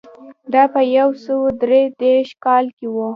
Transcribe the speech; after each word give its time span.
دا 0.53 0.63
په 0.73 0.81
یو 0.97 1.09
سوه 1.25 1.47
درې 1.63 1.81
دېرش 2.01 2.29
کال 2.45 2.65
کې 2.77 2.87
و 2.89 2.95